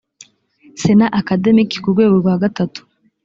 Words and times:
sena 0.81 1.07
akademiki 1.19 1.77
ku 1.81 1.87
rwego 1.93 2.15
rwa 2.21 2.35
gatatu 2.43 2.81